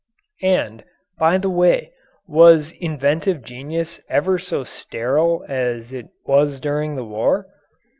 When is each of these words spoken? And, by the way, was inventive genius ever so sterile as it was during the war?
And, 0.41 0.83
by 1.19 1.37
the 1.37 1.47
way, 1.51 1.91
was 2.25 2.71
inventive 2.71 3.43
genius 3.43 3.99
ever 4.09 4.39
so 4.39 4.63
sterile 4.63 5.45
as 5.47 5.93
it 5.93 6.07
was 6.25 6.59
during 6.59 6.95
the 6.95 7.05
war? 7.05 7.45